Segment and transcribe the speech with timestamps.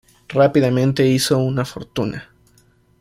[0.27, 2.33] Rápidamente hizo una fortuna.